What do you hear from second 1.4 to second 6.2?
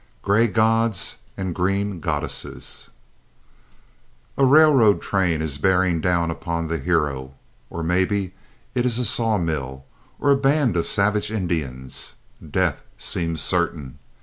Green Goddesses A railroad train is bearing